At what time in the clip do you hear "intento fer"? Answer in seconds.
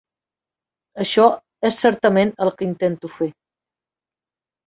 2.69-3.31